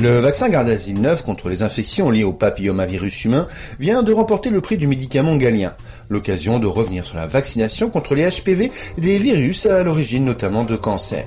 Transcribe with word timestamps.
Le 0.00 0.20
vaccin 0.20 0.48
Gardasil 0.48 1.00
9 1.00 1.24
contre 1.24 1.48
les 1.48 1.64
infections 1.64 2.08
liées 2.10 2.22
au 2.22 2.32
papillomavirus 2.32 3.24
humain 3.24 3.48
vient 3.80 4.04
de 4.04 4.12
remporter 4.12 4.48
le 4.48 4.60
prix 4.60 4.76
du 4.76 4.86
médicament 4.86 5.34
galien, 5.34 5.74
l'occasion 6.08 6.60
de 6.60 6.68
revenir 6.68 7.04
sur 7.04 7.16
la 7.16 7.26
vaccination 7.26 7.90
contre 7.90 8.14
les 8.14 8.28
HPV 8.28 8.70
des 8.96 9.18
virus 9.18 9.66
à 9.66 9.82
l'origine 9.82 10.24
notamment 10.24 10.62
de 10.62 10.76
cancers. 10.76 11.26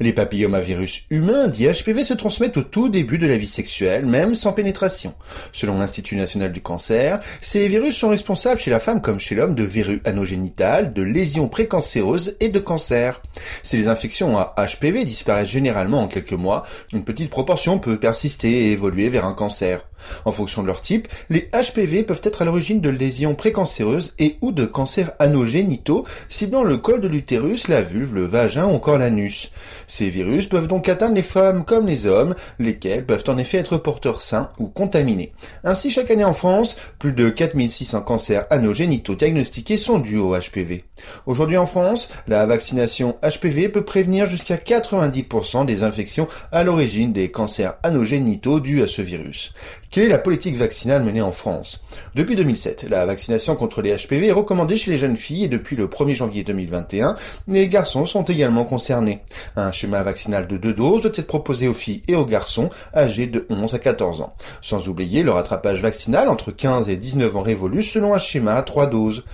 Les 0.00 0.12
papillomavirus 0.12 1.04
humains, 1.10 1.48
dits 1.48 1.66
HPV, 1.66 2.04
se 2.04 2.14
transmettent 2.14 2.56
au 2.56 2.62
tout 2.62 2.88
début 2.88 3.18
de 3.18 3.26
la 3.26 3.36
vie 3.36 3.48
sexuelle, 3.48 4.06
même 4.06 4.34
sans 4.34 4.52
pénétration. 4.52 5.14
Selon 5.52 5.78
l'Institut 5.78 6.16
national 6.16 6.52
du 6.52 6.60
cancer, 6.60 7.20
ces 7.40 7.66
virus 7.66 7.96
sont 7.96 8.10
responsables 8.10 8.60
chez 8.60 8.70
la 8.70 8.80
femme 8.80 9.02
comme 9.02 9.18
chez 9.18 9.34
l'homme 9.34 9.54
de 9.54 9.64
verrues 9.64 10.00
anogénitales, 10.04 10.92
de 10.92 11.02
lésions 11.02 11.48
précancéreuses 11.48 12.36
et 12.40 12.48
de 12.48 12.58
cancer. 12.58 13.22
Si 13.62 13.76
les 13.76 13.88
infections 13.88 14.38
à 14.38 14.54
HPV 14.56 15.04
disparaissent 15.04 15.48
généralement 15.48 16.02
en 16.02 16.08
quelques 16.08 16.32
mois, 16.32 16.64
une 16.92 17.04
petite 17.04 17.30
proportion 17.30 17.78
peut 17.78 17.98
persister 17.98 18.50
et 18.50 18.72
évoluer 18.72 19.08
vers 19.08 19.26
un 19.26 19.34
cancer. 19.34 19.87
En 20.24 20.32
fonction 20.32 20.62
de 20.62 20.66
leur 20.66 20.80
type, 20.80 21.08
les 21.30 21.50
HPV 21.52 22.02
peuvent 22.02 22.20
être 22.22 22.42
à 22.42 22.44
l'origine 22.44 22.80
de 22.80 22.90
lésions 22.90 23.34
précancéreuses 23.34 24.14
et 24.18 24.36
ou 24.40 24.52
de 24.52 24.64
cancers 24.64 25.12
anogénitaux, 25.18 26.04
ciblant 26.28 26.64
le 26.64 26.76
col 26.76 27.00
de 27.00 27.08
l'utérus, 27.08 27.68
la 27.68 27.82
vulve, 27.82 28.14
le 28.14 28.24
vagin 28.24 28.66
ou 28.66 28.74
encore 28.74 28.98
l'anus. 28.98 29.50
Ces 29.86 30.10
virus 30.10 30.46
peuvent 30.46 30.68
donc 30.68 30.88
atteindre 30.88 31.14
les 31.14 31.22
femmes 31.22 31.64
comme 31.64 31.86
les 31.86 32.06
hommes, 32.06 32.34
lesquels 32.58 33.06
peuvent 33.06 33.24
en 33.28 33.38
effet 33.38 33.58
être 33.58 33.78
porteurs 33.78 34.22
sains 34.22 34.50
ou 34.58 34.68
contaminés. 34.68 35.32
Ainsi, 35.64 35.90
chaque 35.90 36.10
année 36.10 36.24
en 36.24 36.34
France, 36.34 36.76
plus 36.98 37.12
de 37.12 37.28
4600 37.28 38.02
cancers 38.02 38.46
anogénitaux 38.50 39.14
diagnostiqués 39.14 39.76
sont 39.76 39.98
dus 39.98 40.18
au 40.18 40.36
HPV. 40.36 40.84
Aujourd'hui 41.26 41.56
en 41.56 41.66
France, 41.66 42.10
la 42.26 42.46
vaccination 42.46 43.16
HPV 43.22 43.68
peut 43.68 43.84
prévenir 43.84 44.26
jusqu'à 44.26 44.56
90% 44.56 45.66
des 45.66 45.82
infections 45.82 46.28
à 46.52 46.64
l'origine 46.64 47.12
des 47.12 47.30
cancers 47.30 47.74
anogénitaux 47.82 48.60
dus 48.60 48.82
à 48.82 48.86
ce 48.86 49.02
virus. 49.02 49.52
Quelle 49.90 50.04
est 50.04 50.08
la 50.08 50.18
politique 50.18 50.56
vaccinale 50.56 51.02
menée 51.02 51.22
en 51.22 51.32
France? 51.32 51.82
Depuis 52.14 52.36
2007, 52.36 52.84
la 52.90 53.06
vaccination 53.06 53.56
contre 53.56 53.80
les 53.80 53.96
HPV 53.96 54.26
est 54.26 54.32
recommandée 54.32 54.76
chez 54.76 54.90
les 54.90 54.98
jeunes 54.98 55.16
filles 55.16 55.44
et 55.44 55.48
depuis 55.48 55.76
le 55.76 55.86
1er 55.86 56.12
janvier 56.12 56.44
2021, 56.44 57.16
les 57.48 57.68
garçons 57.68 58.04
sont 58.04 58.22
également 58.24 58.64
concernés. 58.64 59.20
Un 59.56 59.72
schéma 59.72 60.02
vaccinal 60.02 60.46
de 60.46 60.58
deux 60.58 60.74
doses 60.74 61.00
doit 61.00 61.12
être 61.14 61.26
proposé 61.26 61.68
aux 61.68 61.72
filles 61.72 62.02
et 62.06 62.16
aux 62.16 62.26
garçons 62.26 62.68
âgés 62.94 63.28
de 63.28 63.46
11 63.48 63.72
à 63.72 63.78
14 63.78 64.20
ans. 64.20 64.34
Sans 64.60 64.88
oublier 64.88 65.22
le 65.22 65.30
rattrapage 65.30 65.80
vaccinal 65.80 66.28
entre 66.28 66.50
15 66.50 66.90
et 66.90 66.98
19 66.98 67.36
ans 67.36 67.42
révolu 67.42 67.82
selon 67.82 68.12
un 68.12 68.18
schéma 68.18 68.56
à 68.56 68.62
trois 68.62 68.88
doses. 68.88 69.24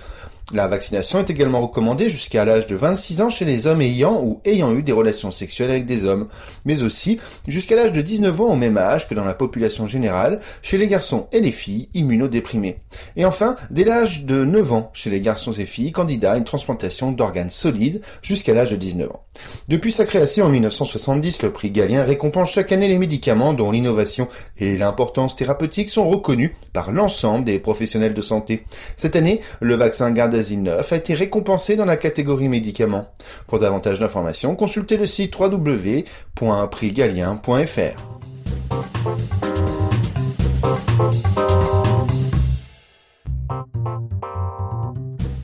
La 0.53 0.67
vaccination 0.67 1.17
est 1.17 1.29
également 1.31 1.61
recommandée 1.61 2.07
jusqu'à 2.07 2.45
l'âge 2.45 2.67
de 2.67 2.75
26 2.75 3.21
ans 3.21 3.29
chez 3.31 3.45
les 3.45 3.65
hommes 3.65 3.81
ayant 3.81 4.21
ou 4.23 4.41
ayant 4.45 4.75
eu 4.75 4.83
des 4.83 4.91
relations 4.91 5.31
sexuelles 5.31 5.71
avec 5.71 5.87
des 5.87 6.05
hommes, 6.05 6.27
mais 6.65 6.83
aussi 6.83 7.19
jusqu'à 7.47 7.75
l'âge 7.75 7.91
de 7.93 8.01
19 8.01 8.41
ans 8.41 8.53
au 8.53 8.55
même 8.55 8.77
âge 8.77 9.09
que 9.09 9.15
dans 9.15 9.25
la 9.25 9.33
population 9.33 9.87
générale 9.87 10.37
chez 10.61 10.77
les 10.77 10.87
garçons 10.87 11.25
et 11.31 11.41
les 11.41 11.51
filles 11.51 11.89
immunodéprimés. 11.95 12.77
Et 13.15 13.25
enfin, 13.25 13.55
dès 13.71 13.83
l'âge 13.83 14.25
de 14.25 14.45
9 14.45 14.73
ans 14.73 14.91
chez 14.93 15.09
les 15.09 15.19
garçons 15.19 15.51
et 15.51 15.65
filles 15.65 15.91
candidats 15.91 16.33
à 16.33 16.37
une 16.37 16.43
transplantation 16.43 17.11
d'organes 17.11 17.49
solides 17.49 18.01
jusqu'à 18.21 18.53
l'âge 18.53 18.69
de 18.69 18.75
19 18.75 19.09
ans. 19.09 19.25
Depuis 19.67 19.91
sa 19.91 20.05
création 20.05 20.45
en 20.45 20.49
1970, 20.49 21.41
le 21.41 21.49
prix 21.49 21.71
Galien 21.71 22.03
récompense 22.03 22.51
chaque 22.51 22.71
année 22.71 22.87
les 22.87 22.99
médicaments 22.99 23.53
dont 23.53 23.71
l'innovation 23.71 24.27
et 24.59 24.77
l'importance 24.77 25.35
thérapeutique 25.35 25.89
sont 25.89 26.07
reconnus 26.07 26.51
par 26.71 26.91
l'ensemble 26.91 27.45
des 27.45 27.57
professionnels 27.57 28.13
de 28.13 28.21
santé. 28.21 28.63
Cette 28.95 29.15
année, 29.15 29.41
le 29.59 29.73
vaccin 29.73 30.11
garde 30.11 30.34
9 30.35 30.91
a 30.91 30.95
été 30.95 31.13
récompensé 31.13 31.75
dans 31.75 31.85
la 31.85 31.97
catégorie 31.97 32.47
médicaments. 32.47 33.07
Pour 33.47 33.59
davantage 33.59 33.99
d'informations, 33.99 34.55
consultez 34.55 34.97
le 34.97 35.05
site 35.05 35.39
www.prixgalien.fr. 35.39 38.15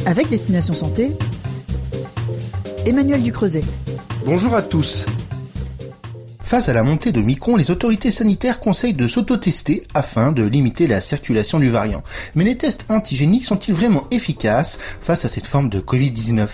Avec 0.06 0.29
Destination 0.29 0.74
Santé, 0.74 1.12
Emmanuel 2.85 3.22
Ducreuset. 3.22 3.63
Bonjour 4.25 4.53
à 4.53 4.62
tous. 4.62 5.06
Face 6.51 6.67
à 6.67 6.73
la 6.73 6.84
montée 6.84 7.13
de 7.13 7.22
Micron, 7.22 7.56
les 7.56 7.72
autorités 7.72 8.12
sanitaires 8.12 8.59
conseillent 8.59 8.94
de 8.94 9.07
s'auto-tester 9.07 9.88
afin 9.94 10.34
de 10.34 10.44
limiter 10.44 10.85
la 10.85 11.00
circulation 11.00 11.62
du 11.62 11.69
variant. 11.69 12.03
Mais 12.35 12.44
les 12.44 12.57
tests 12.57 12.84
antigéniques 12.89 13.45
sont-ils 13.45 13.73
vraiment 13.73 14.06
efficaces 14.12 14.78
face 15.00 15.23
à 15.23 15.29
cette 15.29 15.47
forme 15.47 15.69
de 15.69 15.79
Covid-19 15.79 16.50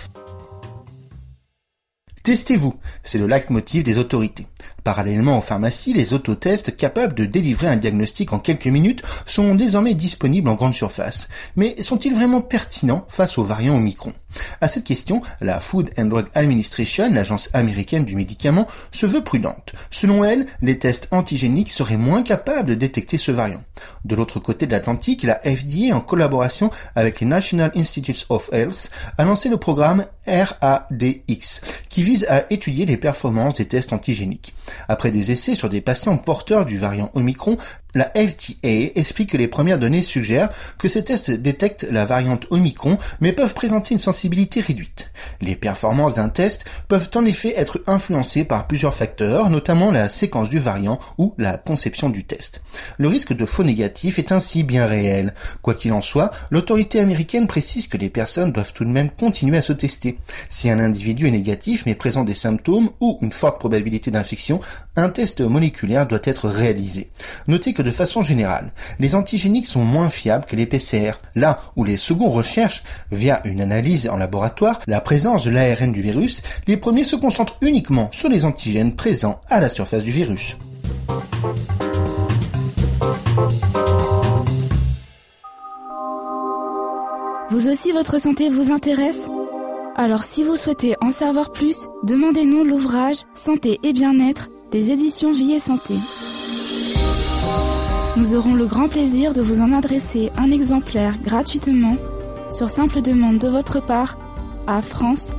Testez-vous, 2.22 2.76
c'est 3.02 3.18
le 3.18 3.26
leitmotiv 3.26 3.82
des 3.82 3.98
autorités. 3.98 4.46
Parallèlement 4.84 5.38
aux 5.38 5.40
pharmacies, 5.40 5.94
les 5.94 6.14
autotests 6.14 6.76
capables 6.76 7.14
de 7.14 7.24
délivrer 7.24 7.66
un 7.66 7.76
diagnostic 7.76 8.32
en 8.32 8.38
quelques 8.38 8.66
minutes 8.66 9.02
sont 9.26 9.56
désormais 9.56 9.94
disponibles 9.94 10.48
en 10.48 10.54
grande 10.54 10.74
surface. 10.74 11.28
Mais 11.56 11.82
sont-ils 11.82 12.14
vraiment 12.14 12.40
pertinents 12.40 13.04
face 13.08 13.36
aux 13.36 13.42
variants 13.42 13.74
Omicron? 13.74 14.12
À 14.60 14.68
cette 14.68 14.84
question, 14.84 15.22
la 15.40 15.60
Food 15.60 15.90
and 15.98 16.06
Drug 16.06 16.26
Administration, 16.34 17.12
l'agence 17.12 17.50
américaine 17.52 18.04
du 18.04 18.16
médicament, 18.16 18.66
se 18.92 19.06
veut 19.06 19.22
prudente. 19.22 19.72
Selon 19.90 20.24
elle, 20.24 20.46
les 20.62 20.78
tests 20.78 21.08
antigéniques 21.10 21.70
seraient 21.70 21.96
moins 21.96 22.22
capables 22.22 22.68
de 22.68 22.74
détecter 22.74 23.18
ce 23.18 23.32
variant. 23.32 23.62
De 24.04 24.16
l'autre 24.16 24.40
côté 24.40 24.66
de 24.66 24.72
l'Atlantique, 24.72 25.22
la 25.22 25.40
FDA, 25.40 25.94
en 25.94 26.00
collaboration 26.00 26.70
avec 26.94 27.20
les 27.20 27.26
National 27.26 27.72
Institutes 27.76 28.26
of 28.28 28.50
Health, 28.52 28.90
a 29.16 29.24
lancé 29.24 29.48
le 29.48 29.56
programme 29.56 30.04
RADX, 30.26 31.60
qui 31.88 32.02
vise 32.02 32.26
à 32.28 32.44
étudier 32.50 32.86
les 32.86 32.96
performances 32.96 33.56
des 33.56 33.66
tests 33.66 33.92
antigéniques. 33.92 34.54
Après 34.88 35.10
des 35.10 35.30
essais 35.30 35.54
sur 35.54 35.68
des 35.68 35.80
patients 35.80 36.18
porteurs 36.18 36.66
du 36.66 36.76
variant 36.76 37.10
Omicron, 37.14 37.56
la 37.98 38.12
FDA 38.14 38.92
explique 38.94 39.30
que 39.30 39.36
les 39.36 39.48
premières 39.48 39.78
données 39.78 40.02
suggèrent 40.02 40.50
que 40.78 40.86
ces 40.86 41.02
tests 41.02 41.32
détectent 41.32 41.84
la 41.90 42.04
variante 42.04 42.46
Omicron 42.50 42.96
mais 43.20 43.32
peuvent 43.32 43.54
présenter 43.54 43.92
une 43.92 44.00
sensibilité 44.00 44.60
réduite. 44.60 45.10
Les 45.40 45.56
performances 45.56 46.14
d'un 46.14 46.28
test 46.28 46.64
peuvent 46.86 47.10
en 47.16 47.24
effet 47.24 47.54
être 47.56 47.82
influencées 47.88 48.44
par 48.44 48.68
plusieurs 48.68 48.94
facteurs, 48.94 49.50
notamment 49.50 49.90
la 49.90 50.08
séquence 50.08 50.48
du 50.48 50.58
variant 50.58 51.00
ou 51.18 51.34
la 51.38 51.58
conception 51.58 52.08
du 52.08 52.22
test. 52.22 52.62
Le 52.98 53.08
risque 53.08 53.32
de 53.32 53.44
faux 53.44 53.64
négatif 53.64 54.20
est 54.20 54.30
ainsi 54.30 54.62
bien 54.62 54.86
réel. 54.86 55.34
Quoi 55.60 55.74
qu'il 55.74 55.92
en 55.92 56.00
soit, 56.00 56.30
l'autorité 56.52 57.00
américaine 57.00 57.48
précise 57.48 57.88
que 57.88 57.96
les 57.96 58.10
personnes 58.10 58.52
doivent 58.52 58.72
tout 58.72 58.84
de 58.84 58.90
même 58.90 59.10
continuer 59.10 59.58
à 59.58 59.62
se 59.62 59.72
tester. 59.72 60.18
Si 60.48 60.70
un 60.70 60.78
individu 60.78 61.26
est 61.26 61.32
négatif 61.32 61.84
mais 61.84 61.96
présente 61.96 62.26
des 62.26 62.34
symptômes 62.34 62.90
ou 63.00 63.18
une 63.22 63.32
forte 63.32 63.58
probabilité 63.58 64.12
d'infection, 64.12 64.60
un 64.94 65.08
test 65.08 65.40
moléculaire 65.40 66.06
doit 66.06 66.20
être 66.22 66.48
réalisé. 66.48 67.10
Notez 67.48 67.72
que 67.72 67.87
façon 67.92 68.22
générale, 68.22 68.72
les 68.98 69.14
antigéniques 69.14 69.66
sont 69.66 69.84
moins 69.84 70.10
fiables 70.10 70.44
que 70.44 70.56
les 70.56 70.66
PCR, 70.66 71.12
là 71.34 71.58
où 71.76 71.84
les 71.84 71.96
seconds 71.96 72.30
recherchent, 72.30 72.84
via 73.10 73.40
une 73.44 73.60
analyse 73.60 74.08
en 74.08 74.16
laboratoire, 74.16 74.80
la 74.86 75.00
présence 75.00 75.44
de 75.44 75.50
l'ARN 75.50 75.92
du 75.92 76.00
virus, 76.00 76.42
les 76.66 76.76
premiers 76.76 77.04
se 77.04 77.16
concentrent 77.16 77.56
uniquement 77.60 78.08
sur 78.12 78.28
les 78.28 78.44
antigènes 78.44 78.94
présents 78.94 79.40
à 79.48 79.60
la 79.60 79.68
surface 79.68 80.04
du 80.04 80.10
virus. 80.10 80.56
Vous 87.50 87.68
aussi, 87.68 87.92
votre 87.92 88.20
santé 88.20 88.48
vous 88.50 88.70
intéresse? 88.70 89.28
Alors 89.96 90.22
si 90.22 90.44
vous 90.44 90.54
souhaitez 90.54 90.94
en 91.00 91.10
savoir 91.10 91.50
plus, 91.50 91.88
demandez-nous 92.04 92.62
l'ouvrage 92.62 93.16
Santé 93.34 93.80
et 93.82 93.92
bien-être 93.92 94.48
des 94.70 94.92
éditions 94.92 95.32
Vie 95.32 95.54
et 95.54 95.58
Santé. 95.58 95.94
Nous 98.18 98.34
aurons 98.34 98.54
le 98.56 98.66
grand 98.66 98.88
plaisir 98.88 99.32
de 99.32 99.40
vous 99.40 99.60
en 99.60 99.72
adresser 99.72 100.32
un 100.36 100.50
exemplaire 100.50 101.20
gratuitement 101.22 101.96
sur 102.50 102.68
simple 102.68 103.00
demande 103.00 103.38
de 103.38 103.46
votre 103.46 103.80
part 103.80 104.18
à 104.66 104.82
france.awr.org. 104.82 105.38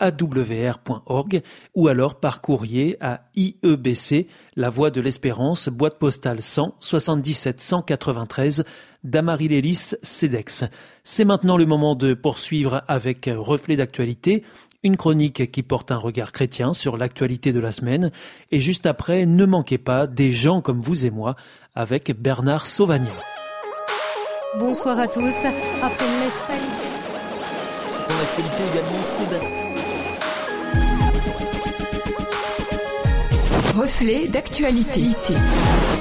awr.org 0.00 1.42
ou 1.74 1.88
alors 1.88 2.20
par 2.20 2.40
courrier 2.40 2.96
à 3.00 3.22
IEBC, 3.36 4.28
La 4.56 4.70
Voie 4.70 4.90
de 4.90 5.00
l'Espérance, 5.00 5.68
boîte 5.68 5.98
postale 5.98 6.42
100 6.42 6.74
77 6.78 7.60
193 7.60 8.64
Damary-Lélis, 9.04 9.94
CEDEX. 10.02 10.64
C'est 11.04 11.24
maintenant 11.24 11.56
le 11.56 11.66
moment 11.66 11.94
de 11.94 12.14
poursuivre 12.14 12.82
avec 12.88 13.30
Reflet 13.32 13.76
d'actualité, 13.76 14.42
une 14.82 14.96
chronique 14.96 15.50
qui 15.50 15.62
porte 15.62 15.92
un 15.92 15.96
regard 15.96 16.32
chrétien 16.32 16.72
sur 16.72 16.96
l'actualité 16.96 17.52
de 17.52 17.60
la 17.60 17.72
semaine 17.72 18.10
et 18.50 18.60
juste 18.60 18.86
après, 18.86 19.26
ne 19.26 19.44
manquez 19.44 19.78
pas 19.78 20.06
des 20.06 20.32
gens 20.32 20.60
comme 20.60 20.80
vous 20.80 21.06
et 21.06 21.10
moi 21.10 21.36
avec 21.74 22.12
Bernard 22.20 22.66
Sauvagnin. 22.66 23.08
Bonsoir 24.58 24.98
à 25.00 25.08
tous. 25.08 25.46
Après. 25.82 26.93
Dans 28.08 28.18
l'actualité 28.18 28.62
également, 28.72 29.04
Sébastien. 29.04 29.66
Reflet 33.74 34.28
d'actualité. 34.28 35.02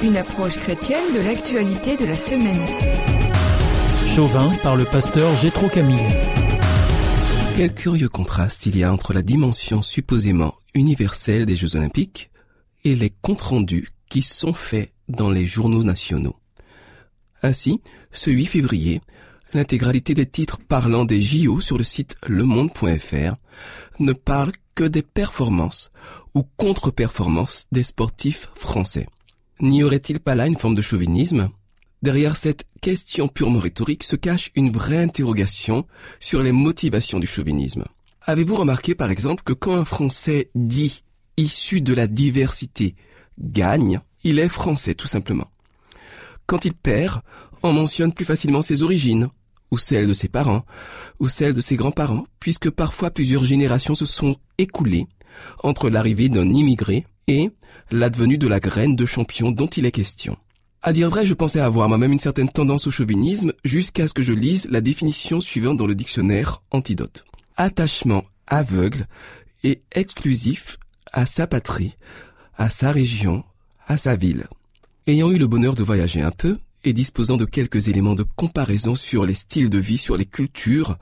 Une 0.04 0.18
approche 0.18 0.58
chrétienne 0.58 1.14
de 1.16 1.22
l'actualité 1.22 1.96
de 1.98 2.06
la 2.06 2.18
semaine. 2.18 2.66
Chauvin 4.08 4.52
par 4.62 4.76
le 4.76 4.86
pasteur 4.86 5.36
Gétro 5.38 5.70
Camille. 5.70 6.08
Quel 7.56 7.74
curieux 7.74 8.10
contraste 8.10 8.66
il 8.66 8.78
y 8.78 8.84
a 8.84 8.92
entre 8.92 9.14
la 9.14 9.22
dimension 9.22 9.82
supposément 9.82 10.56
universelle 10.74 11.46
des 11.46 11.56
Jeux 11.56 11.76
Olympiques 11.76 12.32
et 12.84 12.96
les 12.96 13.12
comptes 13.22 13.42
rendus 13.42 13.90
qui 14.10 14.22
sont 14.22 14.54
faits 14.54 14.92
dans 15.08 15.30
les 15.30 15.46
journaux 15.46 15.84
nationaux. 15.84 16.36
Ainsi, 17.44 17.82
ce 18.12 18.30
8 18.30 18.46
février, 18.46 19.02
l'intégralité 19.54 20.14
des 20.14 20.26
titres 20.26 20.60
parlant 20.60 21.06
des 21.06 21.22
JO 21.22 21.60
sur 21.60 21.78
le 21.78 21.84
site 21.84 22.16
lemonde.fr 22.28 23.36
ne 24.00 24.14
parle 24.14 24.52
que 24.76 24.84
des 24.84 25.04
performances 25.04 25.92
ou 26.34 26.44
contre-performances 26.58 27.68
des 27.72 27.84
sportifs 27.84 28.50
français. 28.56 29.08
N'y 29.60 29.84
aurait-il 29.84 30.20
pas 30.20 30.36
là 30.36 30.48
une 30.48 30.58
forme 30.58 30.76
de 30.76 30.82
chauvinisme? 30.82 31.50
Derrière 32.02 32.36
cette 32.36 32.66
question 32.82 33.28
purement 33.28 33.60
rhétorique 33.60 34.04
se 34.04 34.16
cache 34.16 34.52
une 34.56 34.72
vraie 34.72 34.98
interrogation 34.98 35.86
sur 36.20 36.44
les 36.44 36.52
motivations 36.52 37.20
du 37.20 37.28
chauvinisme. 37.28 37.86
Avez-vous 38.24 38.56
remarqué 38.56 38.96
par 38.96 39.12
exemple 39.12 39.44
que 39.44 39.54
quand 39.54 39.76
un 39.76 39.86
Français 39.86 40.50
dit 40.56 41.04
issu 41.38 41.82
de 41.82 41.94
la 41.94 42.08
diversité 42.08 42.96
gagne, 43.40 44.02
il 44.24 44.40
est 44.40 44.50
français 44.50 44.96
tout 44.96 45.08
simplement? 45.08 45.50
Quand 46.46 46.66
il 46.66 46.74
perd, 46.74 47.22
on 47.64 47.72
mentionne 47.72 48.14
plus 48.14 48.26
facilement 48.26 48.62
ses 48.62 48.84
origines, 48.84 49.30
ou 49.74 49.78
celles 49.80 50.06
de 50.06 50.14
ses 50.14 50.28
parents, 50.28 50.66
ou 51.20 51.28
celles 51.28 51.56
de 51.56 51.62
ses 51.62 51.76
grands-parents, 51.76 52.28
puisque 52.40 52.70
parfois 52.70 53.10
plusieurs 53.10 53.44
générations 53.44 53.96
se 53.96 54.06
sont 54.06 54.36
écoulées 54.60 55.08
entre 55.64 55.90
l'arrivée 55.90 56.30
d'un 56.30 56.48
immigré 56.48 57.08
et 57.28 57.50
l'advenue 57.90 58.38
de 58.38 58.48
la 58.48 58.60
graine 58.60 58.96
de 58.96 59.08
champion 59.08 59.50
dont 59.50 59.66
il 59.66 59.88
est 59.88 59.92
question. 59.92 60.38
À 60.84 60.94
dire 60.94 61.10
vrai, 61.10 61.26
je 61.26 61.34
pensais 61.34 61.60
avoir 61.60 61.90
moi-même 61.90 62.12
une 62.12 62.20
certaine 62.20 62.50
tendance 62.50 62.86
au 62.86 62.92
chauvinisme 62.92 63.52
jusqu'à 63.64 64.08
ce 64.08 64.14
que 64.14 64.22
je 64.22 64.34
lise 64.34 64.68
la 64.70 64.80
définition 64.80 65.42
suivante 65.42 65.78
dans 65.78 65.88
le 65.88 65.96
dictionnaire 65.96 66.62
Antidote. 66.70 67.26
Attachement 67.58 68.24
aveugle 68.46 69.08
et 69.64 69.82
exclusif 69.92 70.78
à 71.12 71.26
sa 71.26 71.48
patrie, 71.48 71.96
à 72.58 72.70
sa 72.70 72.92
région, 72.92 73.44
à 73.88 73.98
sa 73.98 74.16
ville. 74.16 74.46
Ayant 75.08 75.32
eu 75.32 75.40
le 75.40 75.48
bonheur 75.48 75.74
de 75.74 75.84
voyager 75.84 76.22
un 76.22 76.32
peu, 76.32 76.60
et 76.84 76.94
disposant 76.94 77.38
de 77.38 77.46
quelques 77.46 77.88
éléments 77.88 78.16
de 78.16 78.26
comparaison 78.36 78.96
sur 78.96 79.26
les 79.26 79.36
styles 79.36 79.70
de 79.70 79.78
vie, 79.78 79.98
sur 79.98 80.18
les 80.18 80.26
cultures, 80.26 80.98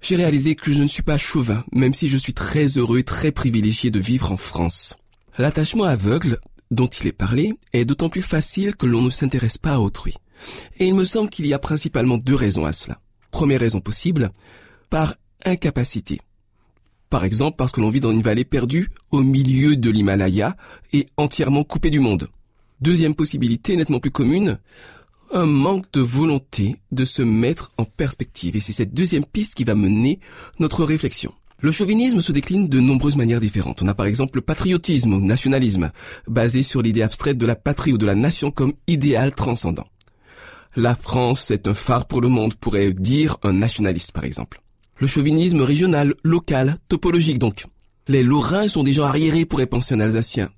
j'ai 0.00 0.16
réalisé 0.16 0.54
que 0.54 0.72
je 0.72 0.82
ne 0.82 0.88
suis 0.88 1.02
pas 1.02 1.18
chauvin, 1.18 1.64
même 1.72 1.94
si 1.94 2.08
je 2.08 2.16
suis 2.16 2.34
très 2.34 2.66
heureux 2.76 2.98
et 2.98 3.04
très 3.04 3.30
privilégié 3.30 3.90
de 3.90 4.00
vivre 4.00 4.32
en 4.32 4.36
France. 4.36 4.96
L'attachement 5.38 5.84
aveugle, 5.84 6.38
dont 6.70 6.88
il 6.88 7.06
est 7.06 7.12
parlé, 7.12 7.54
est 7.72 7.84
d'autant 7.84 8.08
plus 8.08 8.22
facile 8.22 8.74
que 8.74 8.86
l'on 8.86 9.02
ne 9.02 9.10
s'intéresse 9.10 9.58
pas 9.58 9.74
à 9.74 9.78
autrui. 9.78 10.14
Et 10.78 10.86
il 10.86 10.94
me 10.94 11.04
semble 11.04 11.30
qu'il 11.30 11.46
y 11.46 11.54
a 11.54 11.58
principalement 11.58 12.18
deux 12.18 12.34
raisons 12.34 12.64
à 12.64 12.72
cela. 12.72 13.00
Première 13.30 13.60
raison 13.60 13.80
possible, 13.80 14.30
par 14.90 15.14
incapacité. 15.44 16.20
Par 17.08 17.24
exemple 17.24 17.56
parce 17.56 17.72
que 17.72 17.80
l'on 17.80 17.90
vit 17.90 18.00
dans 18.00 18.10
une 18.10 18.22
vallée 18.22 18.44
perdue 18.44 18.88
au 19.10 19.22
milieu 19.22 19.76
de 19.76 19.90
l'Himalaya 19.90 20.56
et 20.92 21.06
entièrement 21.16 21.62
coupée 21.62 21.90
du 21.90 22.00
monde. 22.00 22.28
Deuxième 22.80 23.14
possibilité, 23.14 23.76
nettement 23.76 24.00
plus 24.00 24.10
commune, 24.10 24.58
un 25.32 25.46
manque 25.46 25.90
de 25.92 26.00
volonté 26.00 26.76
de 26.90 27.04
se 27.04 27.22
mettre 27.22 27.72
en 27.78 27.84
perspective. 27.84 28.56
Et 28.56 28.60
c'est 28.60 28.72
cette 28.72 28.94
deuxième 28.94 29.24
piste 29.24 29.54
qui 29.54 29.64
va 29.64 29.74
mener 29.74 30.20
notre 30.58 30.84
réflexion. 30.84 31.32
Le 31.60 31.72
chauvinisme 31.72 32.20
se 32.20 32.32
décline 32.32 32.68
de 32.68 32.80
nombreuses 32.80 33.16
manières 33.16 33.40
différentes. 33.40 33.82
On 33.82 33.88
a 33.88 33.94
par 33.94 34.06
exemple 34.06 34.38
le 34.38 34.42
patriotisme 34.42 35.14
ou 35.14 35.20
nationalisme, 35.20 35.92
basé 36.26 36.62
sur 36.62 36.82
l'idée 36.82 37.02
abstraite 37.02 37.38
de 37.38 37.46
la 37.46 37.54
patrie 37.54 37.92
ou 37.92 37.98
de 37.98 38.06
la 38.06 38.16
nation 38.16 38.50
comme 38.50 38.72
idéal 38.88 39.32
transcendant. 39.32 39.86
La 40.74 40.94
France 40.96 41.50
est 41.50 41.68
un 41.68 41.74
phare 41.74 42.06
pour 42.06 42.20
le 42.20 42.28
monde, 42.28 42.54
pourrait 42.54 42.92
dire 42.92 43.36
un 43.42 43.52
nationaliste 43.52 44.12
par 44.12 44.24
exemple. 44.24 44.60
Le 44.98 45.06
chauvinisme 45.06 45.62
régional, 45.62 46.14
local, 46.24 46.78
topologique 46.88 47.38
donc. 47.38 47.66
Les 48.08 48.22
Lorrains 48.24 48.68
sont 48.68 48.82
des 48.82 48.92
gens 48.92 49.04
arriérés, 49.04 49.44
pourrait 49.44 49.66
penser 49.66 49.94
un 49.94 50.00
Alsacien. 50.00 50.50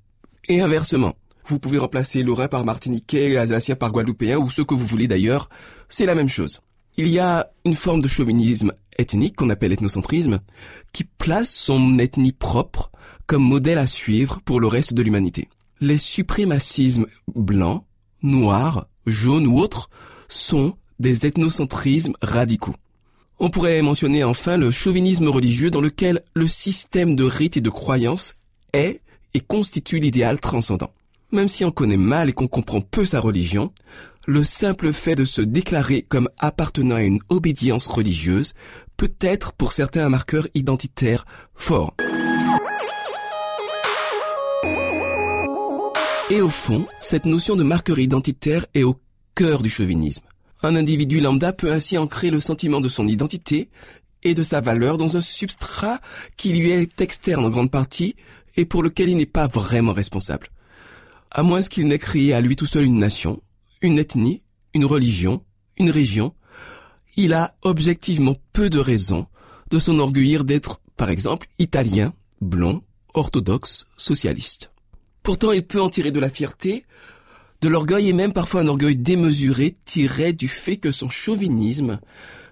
Et 0.47 0.61
inversement. 0.61 1.15
Vous 1.47 1.59
pouvez 1.59 1.77
remplacer 1.77 2.23
Lorrain 2.23 2.47
par 2.47 2.65
Martiniquais, 2.65 3.37
Alsacien 3.37 3.75
par 3.75 3.91
Guadeloupéen 3.91 4.37
ou 4.37 4.49
ce 4.49 4.63
que 4.63 4.73
vous 4.73 4.85
voulez 4.85 5.07
d'ailleurs. 5.07 5.49
C'est 5.89 6.07
la 6.07 6.15
même 6.15 6.29
chose. 6.29 6.61
Il 6.97 7.07
y 7.07 7.19
a 7.19 7.51
une 7.65 7.75
forme 7.75 8.01
de 8.01 8.07
chauvinisme 8.07 8.73
ethnique 8.97 9.35
qu'on 9.35 9.51
appelle 9.51 9.71
ethnocentrisme 9.71 10.39
qui 10.91 11.03
place 11.03 11.51
son 11.51 11.99
ethnie 11.99 12.31
propre 12.31 12.89
comme 13.27 13.43
modèle 13.43 13.77
à 13.77 13.85
suivre 13.85 14.39
pour 14.43 14.59
le 14.59 14.67
reste 14.67 14.93
de 14.93 15.03
l'humanité. 15.03 15.49
Les 15.81 15.97
suprémacismes 15.97 17.05
blancs, 17.35 17.83
noirs, 18.23 18.87
jaunes 19.05 19.45
ou 19.45 19.59
autres 19.59 19.89
sont 20.27 20.77
des 20.99 21.27
ethnocentrismes 21.27 22.15
radicaux. 22.21 22.75
On 23.37 23.49
pourrait 23.49 23.81
mentionner 23.81 24.23
enfin 24.23 24.57
le 24.57 24.71
chauvinisme 24.71 25.27
religieux 25.27 25.69
dans 25.69 25.81
lequel 25.81 26.23
le 26.33 26.47
système 26.47 27.15
de 27.15 27.25
rites 27.25 27.57
et 27.57 27.61
de 27.61 27.69
croyances 27.69 28.35
est 28.73 29.01
et 29.33 29.41
constitue 29.41 29.99
l'idéal 29.99 30.39
transcendant. 30.39 30.91
Même 31.35 31.49
si 31.49 31.65
on 31.65 31.71
connaît 31.71 31.97
mal 31.97 32.29
et 32.29 32.31
qu'on 32.31 32.47
comprend 32.47 32.79
peu 32.79 33.03
sa 33.03 33.19
religion, 33.19 33.73
le 34.25 34.45
simple 34.45 34.93
fait 34.93 35.15
de 35.15 35.25
se 35.25 35.41
déclarer 35.41 36.01
comme 36.01 36.29
appartenant 36.39 36.95
à 36.95 37.03
une 37.03 37.19
obédience 37.27 37.87
religieuse 37.87 38.53
peut 38.95 39.11
être 39.19 39.51
pour 39.51 39.73
certains 39.73 40.05
un 40.05 40.09
marqueur 40.09 40.47
identitaire 40.53 41.25
fort. 41.53 41.93
Et 46.29 46.39
au 46.39 46.47
fond, 46.47 46.85
cette 47.01 47.25
notion 47.25 47.57
de 47.57 47.63
marqueur 47.63 47.99
identitaire 47.99 48.65
est 48.73 48.83
au 48.83 48.95
cœur 49.35 49.61
du 49.61 49.69
chauvinisme. 49.69 50.23
Un 50.63 50.77
individu 50.77 51.19
lambda 51.19 51.51
peut 51.51 51.73
ainsi 51.73 51.97
ancrer 51.97 52.29
le 52.29 52.39
sentiment 52.39 52.79
de 52.79 52.87
son 52.87 53.09
identité 53.09 53.69
et 54.23 54.35
de 54.35 54.41
sa 54.41 54.61
valeur 54.61 54.97
dans 54.97 55.17
un 55.17 55.21
substrat 55.21 55.99
qui 56.37 56.53
lui 56.53 56.69
est 56.69 57.01
externe 57.01 57.43
en 57.43 57.49
grande 57.49 57.71
partie 57.71 58.15
et 58.55 58.63
pour 58.63 58.83
lequel 58.83 59.09
il 59.09 59.17
n'est 59.17 59.25
pas 59.25 59.47
vraiment 59.47 59.91
responsable 59.91 60.47
à 61.35 61.43
moins 61.43 61.61
qu'il 61.61 61.85
n'ait 61.87 61.99
créé 61.99 62.33
à 62.33 62.39
lui 62.39 62.55
tout 62.55 62.65
seul 62.65 62.85
une 62.85 62.97
nation, 62.97 63.41
une 63.81 63.99
ethnie, 63.99 64.41
une 64.73 64.85
religion, 64.85 65.43
une 65.77 65.91
région, 65.91 66.33
il 67.17 67.33
a 67.33 67.57
objectivement 67.61 68.37
peu 68.53 68.69
de 68.69 68.79
raisons 68.79 69.27
de 69.69 69.77
s'enorgueillir 69.77 70.45
d'être, 70.45 70.79
par 70.95 71.09
exemple, 71.09 71.47
italien, 71.59 72.13
blond, 72.39 72.83
orthodoxe, 73.13 73.83
socialiste. 73.97 74.71
Pourtant, 75.23 75.51
il 75.51 75.67
peut 75.67 75.81
en 75.81 75.89
tirer 75.89 76.11
de 76.11 76.21
la 76.21 76.29
fierté, 76.29 76.85
de 77.59 77.67
l'orgueil 77.67 78.07
et 78.07 78.13
même 78.13 78.31
parfois 78.31 78.61
un 78.61 78.69
orgueil 78.69 78.95
démesuré 78.95 79.75
tiré 79.83 80.31
du 80.31 80.47
fait 80.47 80.77
que 80.77 80.93
son 80.93 81.09
chauvinisme 81.09 81.99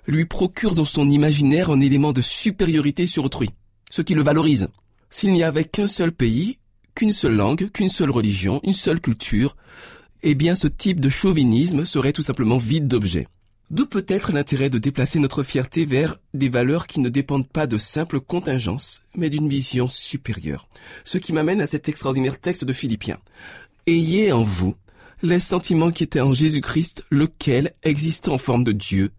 lui 0.07 0.25
procure 0.25 0.75
dans 0.75 0.83
son 0.83 1.09
imaginaire 1.09 1.69
un 1.69 1.79
élément 1.79 2.11
de 2.11 2.21
supériorité 2.21 3.07
sur 3.07 3.23
autrui, 3.23 3.49
ce 3.89 4.01
qui 4.01 4.13
le 4.13 4.23
valorise. 4.23 4.67
S'il 5.09 5.31
n'y 5.31 5.43
avait 5.43 5.63
qu'un 5.63 5.87
seul 5.87 6.11
pays, 6.11 6.57
qu'une 6.95 7.11
seule 7.11 7.35
langue, 7.35 7.69
qu'une 7.71 7.89
seule 7.89 8.11
religion, 8.11 8.59
une 8.63 8.73
seule 8.73 9.01
culture, 9.01 9.55
eh 10.21 10.35
bien 10.35 10.55
ce 10.55 10.67
type 10.67 10.99
de 10.99 11.09
chauvinisme 11.09 11.85
serait 11.85 12.13
tout 12.13 12.21
simplement 12.21 12.57
vide 12.57 12.87
d'objet. 12.87 13.27
D'où 13.71 13.85
peut 13.85 14.05
être 14.07 14.31
l'intérêt 14.31 14.69
de 14.69 14.77
déplacer 14.77 15.19
notre 15.19 15.43
fierté 15.43 15.85
vers 15.85 16.17
des 16.33 16.49
valeurs 16.49 16.85
qui 16.85 16.99
ne 16.99 17.09
dépendent 17.09 17.47
pas 17.47 17.65
de 17.65 17.77
simples 17.77 18.19
contingences, 18.19 19.01
mais 19.15 19.29
d'une 19.29 19.49
vision 19.49 19.87
supérieure. 19.87 20.67
Ce 21.03 21.17
qui 21.17 21.33
m'amène 21.33 21.61
à 21.61 21.67
cet 21.67 21.89
extraordinaire 21.89 22.39
texte 22.39 22.65
de 22.65 22.73
Philippiens. 22.73 23.19
Ayez 23.87 24.31
en 24.31 24.43
vous 24.43 24.75
les 25.23 25.39
sentiments 25.39 25.91
qui 25.91 26.03
étaient 26.03 26.19
en 26.19 26.33
Jésus-Christ, 26.33 27.05
lequel, 27.09 27.71
existant 27.81 28.33
en 28.33 28.37
forme 28.37 28.65
de 28.65 28.73
Dieu, 28.73 29.11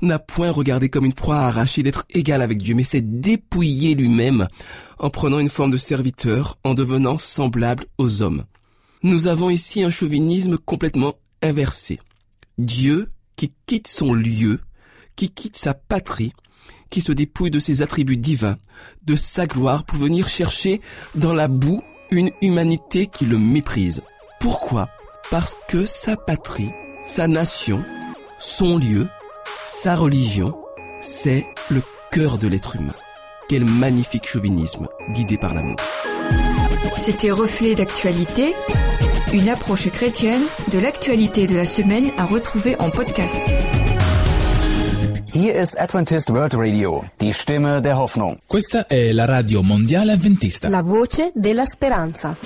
n'a 0.00 0.18
point 0.18 0.50
regardé 0.50 0.88
comme 0.88 1.04
une 1.04 1.12
proie 1.12 1.36
arrachée 1.36 1.82
d'être 1.82 2.06
égal 2.14 2.40
avec 2.40 2.62
Dieu, 2.62 2.74
mais 2.74 2.82
s'est 2.82 3.02
dépouillé 3.02 3.94
lui-même 3.94 4.48
en 4.98 5.10
prenant 5.10 5.38
une 5.38 5.50
forme 5.50 5.70
de 5.70 5.76
serviteur, 5.76 6.58
en 6.64 6.72
devenant 6.72 7.18
semblable 7.18 7.84
aux 7.98 8.22
hommes. 8.22 8.44
Nous 9.02 9.26
avons 9.26 9.50
ici 9.50 9.82
un 9.82 9.90
chauvinisme 9.90 10.56
complètement 10.56 11.14
inversé. 11.42 12.00
Dieu 12.56 13.10
qui 13.36 13.52
quitte 13.66 13.88
son 13.88 14.14
lieu, 14.14 14.60
qui 15.14 15.28
quitte 15.28 15.58
sa 15.58 15.74
patrie, 15.74 16.32
qui 16.88 17.02
se 17.02 17.12
dépouille 17.12 17.50
de 17.50 17.60
ses 17.60 17.82
attributs 17.82 18.16
divins, 18.16 18.56
de 19.04 19.14
sa 19.14 19.46
gloire 19.46 19.84
pour 19.84 19.98
venir 19.98 20.26
chercher 20.26 20.80
dans 21.14 21.34
la 21.34 21.48
boue 21.48 21.82
une 22.10 22.30
humanité 22.40 23.08
qui 23.08 23.26
le 23.26 23.36
méprise. 23.36 24.02
Pourquoi? 24.40 24.88
Parce 25.30 25.56
que 25.68 25.86
sa 25.86 26.16
patrie, 26.16 26.70
sa 27.06 27.26
nation, 27.26 27.82
son 28.38 28.78
lieu, 28.78 29.08
sa 29.66 29.96
religion, 29.96 30.54
c'est 31.00 31.44
le 31.70 31.82
cœur 32.10 32.38
de 32.38 32.46
l'être 32.46 32.76
humain. 32.76 32.94
Quel 33.48 33.64
magnifique 33.64 34.28
chauvinisme 34.28 34.88
guidé 35.12 35.36
par 35.38 35.54
l'amour. 35.54 35.76
C'était 36.96 37.30
Reflet 37.30 37.74
d'actualité, 37.74 38.54
une 39.32 39.48
approche 39.48 39.88
chrétienne 39.90 40.42
de 40.70 40.78
l'actualité 40.78 41.46
de 41.46 41.56
la 41.56 41.66
semaine 41.66 42.10
à 42.16 42.24
retrouver 42.24 42.76
en 42.78 42.90
podcast. 42.90 43.40
Hier 45.34 45.60
ist 45.60 45.76
Adventist 45.80 46.30
World 46.30 46.54
Radio, 46.54 47.02
die 47.18 47.32
Stimme 47.32 47.80
der 47.80 47.98
Hoffnung. 47.98 48.38
Questa 48.46 48.86
è 48.86 49.10
la 49.12 49.24
radio 49.24 49.62
mondiale 49.62 50.12
avventista. 50.12 50.68
La 50.68 50.82
voce 50.82 51.32
della 51.34 51.64
speranza. 51.64 52.36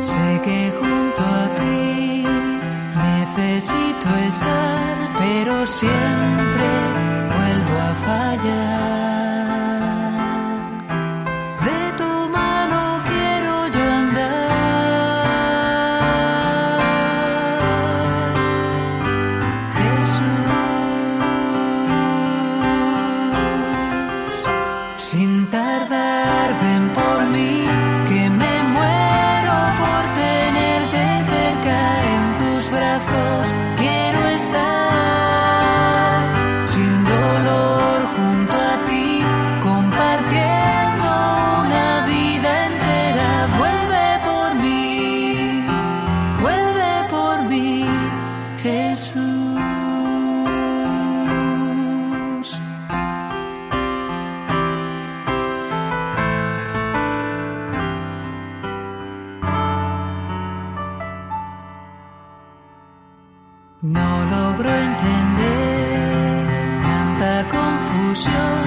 Sé 0.00 0.40
que 0.44 0.72
junto 0.78 1.22
a 1.22 1.48
ti 1.56 2.24
necesito 2.94 4.08
estar, 4.28 5.16
pero 5.18 5.66
siempre 5.66 6.68
vuelvo 7.34 7.78
a 7.80 7.94
fallar. 8.06 9.01
No 63.82 64.24
logro 64.30 64.70
entender 64.70 65.42
tanta 66.84 67.48
confusión 67.48 68.61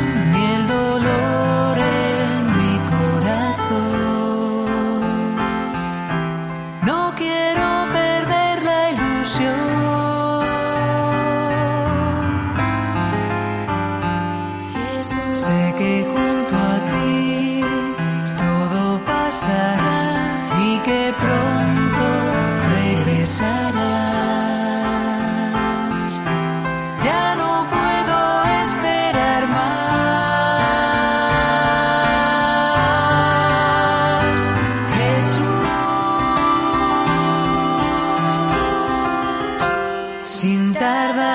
tarda. 40.86 41.35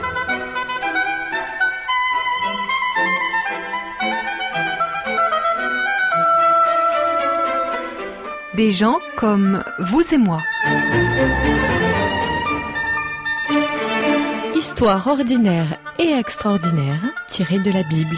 Des 8.55 8.69
gens 8.69 8.99
comme 9.15 9.63
vous 9.79 10.03
et 10.13 10.17
moi. 10.17 10.43
Histoire 14.53 15.07
ordinaire 15.07 15.79
et 15.97 16.11
extraordinaire 16.11 17.01
tirée 17.29 17.59
de 17.59 17.71
la 17.71 17.83
Bible. 17.83 18.17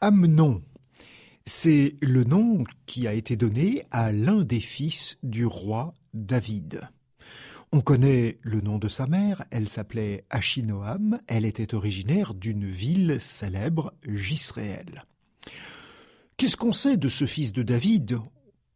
Amnon. 0.00 0.62
C'est 1.44 1.94
le 2.00 2.24
nom 2.24 2.64
qui 2.86 3.06
a 3.06 3.12
été 3.12 3.36
donné 3.36 3.84
à 3.92 4.10
l'un 4.10 4.42
des 4.42 4.58
fils 4.58 5.16
du 5.22 5.46
roi 5.46 5.94
David. 6.12 6.88
On 7.74 7.80
connaît 7.80 8.38
le 8.42 8.60
nom 8.60 8.76
de 8.76 8.88
sa 8.88 9.06
mère, 9.06 9.42
elle 9.50 9.66
s'appelait 9.66 10.26
Achinoam, 10.28 11.18
elle 11.26 11.46
était 11.46 11.74
originaire 11.74 12.34
d'une 12.34 12.66
ville 12.66 13.16
célèbre, 13.18 13.94
Gisréel. 14.06 15.04
Qu'est-ce 16.36 16.58
qu'on 16.58 16.74
sait 16.74 16.98
de 16.98 17.08
ce 17.08 17.24
fils 17.24 17.50
de 17.50 17.62
David? 17.62 18.18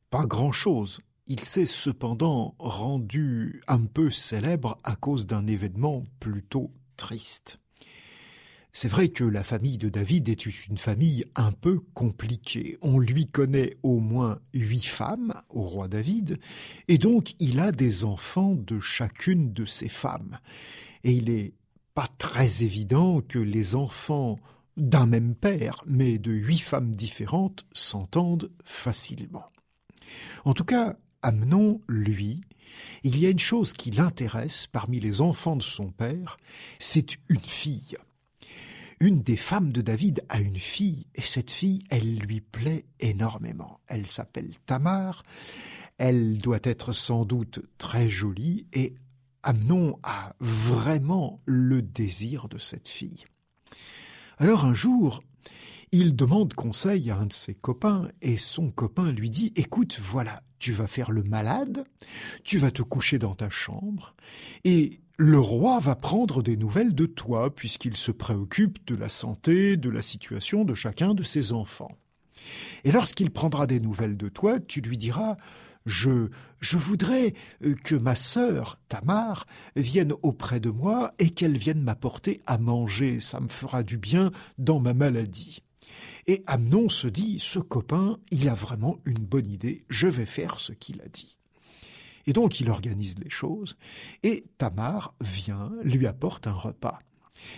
Pas 0.08 0.24
grand-chose. 0.24 1.00
Il 1.26 1.40
s'est 1.40 1.66
cependant 1.66 2.54
rendu 2.58 3.60
un 3.68 3.84
peu 3.84 4.10
célèbre 4.10 4.80
à 4.82 4.96
cause 4.96 5.26
d'un 5.26 5.46
événement 5.46 6.02
plutôt 6.18 6.72
triste. 6.96 7.58
C'est 8.78 8.88
vrai 8.88 9.08
que 9.08 9.24
la 9.24 9.42
famille 9.42 9.78
de 9.78 9.88
David 9.88 10.28
est 10.28 10.44
une 10.44 10.76
famille 10.76 11.24
un 11.34 11.50
peu 11.50 11.80
compliquée. 11.94 12.76
On 12.82 12.98
lui 12.98 13.24
connaît 13.24 13.78
au 13.82 14.00
moins 14.00 14.38
huit 14.52 14.84
femmes 14.84 15.32
au 15.48 15.62
roi 15.62 15.88
David, 15.88 16.38
et 16.86 16.98
donc 16.98 17.32
il 17.38 17.58
a 17.58 17.72
des 17.72 18.04
enfants 18.04 18.54
de 18.54 18.78
chacune 18.78 19.54
de 19.54 19.64
ces 19.64 19.88
femmes. 19.88 20.38
Et 21.04 21.12
il 21.12 21.30
est 21.30 21.54
pas 21.94 22.06
très 22.18 22.64
évident 22.64 23.22
que 23.22 23.38
les 23.38 23.76
enfants 23.76 24.38
d'un 24.76 25.06
même 25.06 25.34
père, 25.34 25.82
mais 25.86 26.18
de 26.18 26.32
huit 26.32 26.60
femmes 26.60 26.94
différentes, 26.94 27.64
s'entendent 27.72 28.52
facilement. 28.62 29.46
En 30.44 30.52
tout 30.52 30.66
cas, 30.66 30.98
Amnon, 31.22 31.80
lui, 31.88 32.42
il 33.04 33.18
y 33.18 33.24
a 33.24 33.30
une 33.30 33.38
chose 33.38 33.72
qui 33.72 33.90
l'intéresse 33.90 34.66
parmi 34.66 35.00
les 35.00 35.22
enfants 35.22 35.56
de 35.56 35.62
son 35.62 35.90
père, 35.92 36.36
c'est 36.78 37.16
une 37.30 37.40
fille. 37.40 37.96
Une 38.98 39.20
des 39.20 39.36
femmes 39.36 39.72
de 39.72 39.82
David 39.82 40.24
a 40.30 40.40
une 40.40 40.58
fille, 40.58 41.06
et 41.14 41.20
cette 41.20 41.50
fille, 41.50 41.84
elle 41.90 42.16
lui 42.16 42.40
plaît 42.40 42.86
énormément. 42.98 43.80
Elle 43.88 44.06
s'appelle 44.06 44.52
Tamar, 44.64 45.22
elle 45.98 46.38
doit 46.38 46.60
être 46.62 46.92
sans 46.92 47.26
doute 47.26 47.60
très 47.76 48.08
jolie, 48.08 48.66
et 48.72 48.94
Amnon 49.42 49.98
a 50.02 50.34
vraiment 50.40 51.40
le 51.44 51.82
désir 51.82 52.48
de 52.48 52.58
cette 52.58 52.88
fille. 52.88 53.24
Alors 54.38 54.64
un 54.64 54.74
jour, 54.74 55.22
il 55.98 56.16
demande 56.16 56.54
conseil 56.54 57.10
à 57.10 57.16
un 57.16 57.26
de 57.26 57.32
ses 57.32 57.54
copains 57.54 58.08
et 58.20 58.36
son 58.36 58.70
copain 58.70 59.12
lui 59.12 59.30
dit 59.30 59.52
Écoute, 59.56 59.98
voilà, 60.02 60.42
tu 60.58 60.72
vas 60.72 60.86
faire 60.86 61.10
le 61.10 61.22
malade, 61.22 61.84
tu 62.44 62.58
vas 62.58 62.70
te 62.70 62.82
coucher 62.82 63.18
dans 63.18 63.34
ta 63.34 63.50
chambre, 63.50 64.14
et 64.64 65.00
le 65.18 65.38
roi 65.38 65.78
va 65.78 65.96
prendre 65.96 66.42
des 66.42 66.56
nouvelles 66.56 66.94
de 66.94 67.06
toi 67.06 67.54
puisqu'il 67.54 67.96
se 67.96 68.10
préoccupe 68.10 68.86
de 68.86 68.94
la 68.94 69.08
santé, 69.08 69.76
de 69.76 69.88
la 69.88 70.02
situation 70.02 70.64
de 70.64 70.74
chacun 70.74 71.14
de 71.14 71.22
ses 71.22 71.52
enfants. 71.52 71.96
Et 72.84 72.92
lorsqu'il 72.92 73.30
prendra 73.30 73.66
des 73.66 73.80
nouvelles 73.80 74.18
de 74.18 74.28
toi, 74.28 74.60
tu 74.60 74.80
lui 74.80 74.98
diras 74.98 75.36
je, 75.86 76.28
je 76.60 76.76
voudrais 76.76 77.32
euh, 77.64 77.74
que 77.84 77.94
ma 77.94 78.16
sœur, 78.16 78.76
Tamar, 78.88 79.46
vienne 79.76 80.12
auprès 80.22 80.60
de 80.60 80.70
moi 80.70 81.14
et 81.18 81.30
qu'elle 81.30 81.56
vienne 81.56 81.80
m'apporter 81.80 82.42
à 82.44 82.58
manger. 82.58 83.20
Ça 83.20 83.40
me 83.40 83.48
fera 83.48 83.82
du 83.82 83.96
bien 83.96 84.32
dans 84.58 84.80
ma 84.80 84.92
maladie. 84.92 85.62
Et 86.26 86.42
Amnon 86.46 86.88
se 86.88 87.06
dit, 87.06 87.38
ce 87.40 87.58
copain, 87.58 88.18
il 88.30 88.48
a 88.48 88.54
vraiment 88.54 88.98
une 89.04 89.24
bonne 89.24 89.48
idée, 89.48 89.84
je 89.88 90.08
vais 90.08 90.26
faire 90.26 90.58
ce 90.58 90.72
qu'il 90.72 91.00
a 91.00 91.08
dit. 91.08 91.38
Et 92.26 92.32
donc 92.32 92.58
il 92.58 92.68
organise 92.68 93.18
les 93.18 93.30
choses, 93.30 93.76
et 94.24 94.44
Tamar 94.58 95.14
vient, 95.20 95.70
lui 95.82 96.06
apporte 96.06 96.48
un 96.48 96.52
repas. 96.52 96.98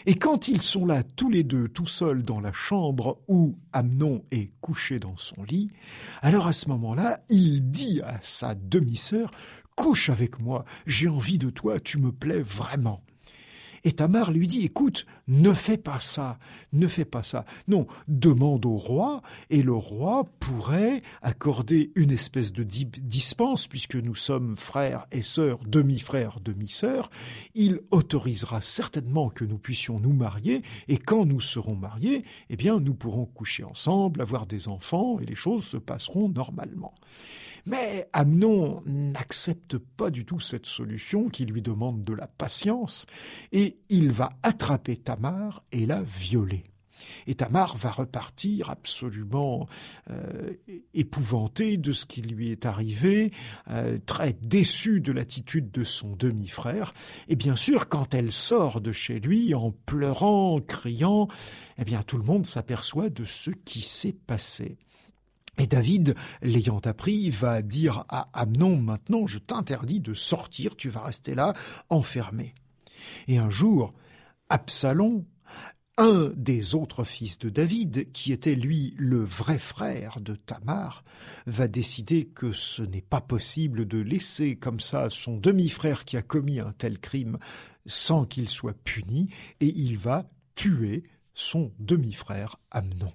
Et 0.07 0.17
quand 0.17 0.49
ils 0.49 0.61
sont 0.61 0.85
là 0.85 1.03
tous 1.03 1.31
les 1.31 1.45
deux 1.45 1.69
tout 1.69 1.87
seuls 1.87 2.23
dans 2.23 2.41
la 2.41 2.53
chambre 2.53 3.21
où 3.29 3.57
Amnon 3.73 4.25
est 4.31 4.51
couché 4.61 4.99
dans 4.99 5.17
son 5.17 5.43
lit, 5.45 5.71
alors 6.21 6.47
à 6.47 6.53
ce 6.53 6.69
moment-là, 6.69 7.21
il 7.31 7.71
dit 7.71 8.01
à 8.03 8.19
sa 8.21 8.55
demi-sœur 8.55 9.31
Couche 9.77 10.11
avec 10.11 10.41
moi, 10.41 10.65
j'ai 10.87 11.07
envie 11.07 11.39
de 11.39 11.51
toi, 11.51 11.79
tu 11.79 11.99
me 11.99 12.11
plais 12.11 12.43
vraiment. 12.43 13.01
Et 13.85 13.93
Tamar 13.93 14.31
lui 14.31 14.47
dit, 14.47 14.65
écoute, 14.65 15.07
ne 15.29 15.53
fais 15.53 15.77
pas 15.77 16.01
ça, 16.01 16.39
ne 16.73 16.87
fais 16.87 17.05
pas 17.05 17.23
ça. 17.23 17.45
Non, 17.67 17.87
demande 18.07 18.67
au 18.67 18.77
roi, 18.77 19.23
et 19.51 19.63
le 19.63 19.73
roi 19.75 20.25
pourrait 20.41 21.03
accorder 21.23 21.93
une 21.95 22.11
espèce 22.11 22.53
de 22.53 22.63
dispense, 22.63 23.67
puisque 23.67 23.97
nous 23.97 24.15
sommes 24.15 24.57
frères 24.57 25.07
et 25.13 25.23
sœurs, 25.23 25.61
demi-frères, 25.67 26.41
demi-sœurs. 26.41 27.11
Il 27.55 27.81
autorisera 27.91 28.61
certainement 28.61 29.31
que 29.31 29.45
nous 29.45 29.59
puissions 29.59 30.01
nous 30.01 30.13
marier, 30.13 30.63
et 30.89 30.99
quand 30.99 31.25
nous 31.25 31.41
serons 31.41 31.77
mariés, 31.77 32.25
eh 32.51 32.57
bien, 32.57 32.81
nous 32.81 32.95
pourrons 32.95 33.27
coucher 33.27 33.65
ensemble, 33.65 34.21
avoir 34.21 34.47
des 34.47 34.69
enfants, 34.69 35.19
et 35.21 35.25
les 35.25 35.35
choses 35.35 35.65
se 35.65 35.77
passeront 35.77 36.29
normalement. 36.29 36.95
Mais 37.67 38.09
Amnon 38.13 38.83
n'accepte 38.87 39.79
pas 39.79 40.11
du 40.11 40.25
tout 40.25 40.41
cette 40.41 40.67
solution 40.67 41.29
qui 41.29 41.45
lui 41.45 41.63
demande 41.63 42.03
de 42.03 42.15
la 42.15 42.27
patience 42.27 43.07
et 43.53 43.79
il 43.89 44.11
va 44.11 44.31
attraper 44.43 44.97
Tamar 44.97 45.63
et 45.73 45.87
la 45.87 46.03
violer. 46.03 46.65
Et 47.27 47.35
Tamar 47.35 47.77
va 47.77 47.91
repartir 47.91 48.71
absolument 48.71 49.69
euh, 50.11 50.53
épouvantée 50.95 51.77
de 51.77 51.93
ce 51.93 52.07
qui 52.07 52.23
lui 52.23 52.51
est 52.51 52.67
arrivé, 52.67 53.33
euh, 53.71 53.99
très 54.05 54.33
déçue 54.33 55.01
de 55.01 55.13
l'attitude 55.13 55.71
de 55.71 55.85
son 55.85 56.17
demi-frère. 56.17 56.95
Et 57.29 57.37
bien 57.37 57.57
sûr, 57.57 57.89
quand 57.89 58.15
elle 58.15 58.33
sort 58.33 58.81
de 58.81 58.93
chez 58.93 59.21
lui 59.21 59.55
en 59.55 59.73
pleurant, 59.87 60.61
criant, 60.61 61.29
eh 61.79 61.85
bien 61.85 62.03
tout 62.03 62.17
le 62.17 62.25
monde 62.25 62.47
s'aperçoit 62.47 63.11
de 63.11 63.25
ce 63.25 63.51
qui 63.51 63.81
s'est 63.81 64.17
passé. 64.27 64.77
Et 65.59 65.67
David, 65.67 66.15
l'ayant 66.41 66.81
appris, 66.85 67.31
va 67.31 67.63
dire 67.63 68.05
à 68.09 68.29
Amnon, 68.33 68.77
maintenant 68.77 69.27
je 69.27 69.39
t'interdis 69.39 70.01
de 70.01 70.15
sortir, 70.15 70.77
tu 70.77 70.89
vas 70.89 71.03
rester 71.03 71.35
là, 71.35 71.53
enfermé. 71.91 72.55
Et 73.27 73.39
un 73.39 73.51
jour, 73.51 73.93
Absalom, 74.49 75.25
un 75.97 76.31
des 76.37 76.77
autres 76.77 77.03
fils 77.03 77.41
de 77.41 77.51
David, 77.51 78.13
qui 78.13 78.33
était 78.33 78.55
lui 78.55 78.95
le 78.97 79.19
vrai 79.19 79.59
frère 79.59 80.21
de 80.21 80.37
Tamar, 80.37 81.03
va 81.47 81.67
décider 81.67 82.27
que 82.27 82.53
ce 82.53 82.83
n'est 82.83 83.03
pas 83.03 83.21
possible 83.21 83.85
de 83.87 83.99
laisser 83.99 84.55
comme 84.55 84.79
ça 84.79 85.11
son 85.11 85.37
demi-frère 85.37 86.05
qui 86.05 86.17
a 86.17 86.23
commis 86.23 86.61
un 86.61 86.73
tel 86.73 87.01
crime 87.01 87.39
sans 87.85 88.27
qu'il 88.27 88.49
soit 88.49 88.77
puni, 88.85 89.31
et 89.61 89.73
il 89.77 89.99
va 89.99 90.25
tuer 90.55 91.03
son 91.35 91.73
demi-frère 91.81 92.61
Amnon. 92.71 93.13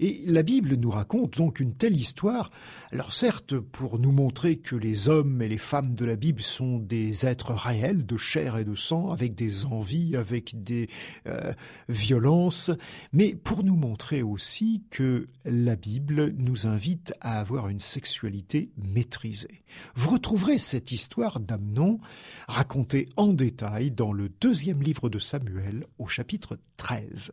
Et 0.00 0.22
la 0.26 0.44
Bible 0.44 0.76
nous 0.76 0.90
raconte 0.90 1.38
donc 1.38 1.58
une 1.58 1.72
telle 1.72 1.96
histoire, 1.96 2.50
alors 2.92 3.12
certes 3.12 3.58
pour 3.58 3.98
nous 3.98 4.12
montrer 4.12 4.56
que 4.56 4.76
les 4.76 5.08
hommes 5.08 5.42
et 5.42 5.48
les 5.48 5.58
femmes 5.58 5.94
de 5.94 6.04
la 6.04 6.14
Bible 6.14 6.42
sont 6.42 6.78
des 6.78 7.26
êtres 7.26 7.52
réels, 7.52 8.06
de 8.06 8.16
chair 8.16 8.56
et 8.58 8.64
de 8.64 8.76
sang, 8.76 9.08
avec 9.10 9.34
des 9.34 9.64
envies, 9.64 10.14
avec 10.14 10.62
des 10.62 10.88
euh, 11.26 11.52
violences, 11.88 12.70
mais 13.12 13.34
pour 13.34 13.64
nous 13.64 13.76
montrer 13.76 14.22
aussi 14.22 14.84
que 14.90 15.28
la 15.44 15.74
Bible 15.74 16.32
nous 16.38 16.68
invite 16.68 17.12
à 17.20 17.40
avoir 17.40 17.68
une 17.68 17.80
sexualité 17.80 18.70
maîtrisée. 18.76 19.64
Vous 19.96 20.10
retrouverez 20.10 20.58
cette 20.58 20.92
histoire 20.92 21.40
d'Amnon 21.40 21.98
racontée 22.46 23.08
en 23.16 23.28
détail 23.28 23.90
dans 23.90 24.12
le 24.12 24.28
deuxième 24.28 24.82
livre 24.82 25.08
de 25.08 25.18
Samuel 25.18 25.86
au 25.98 26.06
chapitre 26.06 26.58
13. 26.76 27.32